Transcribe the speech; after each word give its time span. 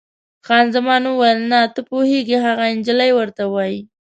خان 0.45 0.65
زمان 0.75 1.01
وویل: 1.07 1.39
نه، 1.51 1.61
ته 1.73 1.79
پوهېږې، 1.89 2.37
هغه 2.45 2.63
انجلۍ 2.73 3.11
ورته 3.15 3.43
وایي. 3.53 3.79